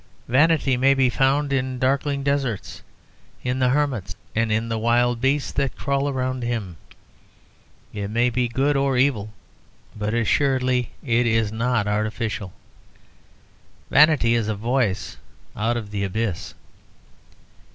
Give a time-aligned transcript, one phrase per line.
[0.27, 2.81] Vanity may be found in darkling deserts,
[3.43, 6.75] in the hermit and in the wild beasts that crawl around him.
[7.93, 9.31] It may be good or evil,
[9.95, 12.51] but assuredly it is not artificial:
[13.91, 15.17] vanity is a voice
[15.55, 16.55] out of the abyss.